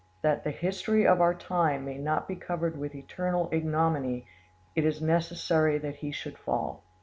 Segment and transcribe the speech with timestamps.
[0.23, 4.25] That the history of our time may not be covered with eternal ignominy,
[4.73, 6.83] it is necessary that he should fall.